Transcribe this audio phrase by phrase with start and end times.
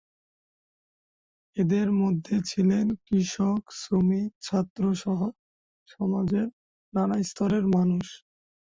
[1.57, 5.19] এদের মধ্যে ছিলেন কৃষক, শ্রমিক, ছাত্র সহ
[5.87, 6.47] সমাজের
[6.93, 8.05] নানা স্তরের মানুষ।